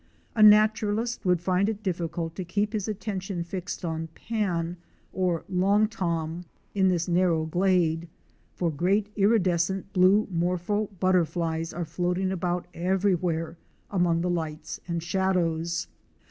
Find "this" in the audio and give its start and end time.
6.87-7.07